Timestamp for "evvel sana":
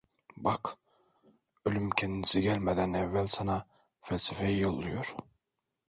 2.93-3.67